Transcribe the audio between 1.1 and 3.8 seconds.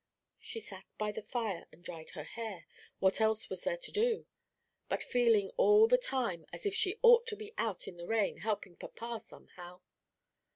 the fire and dried her hair what else was there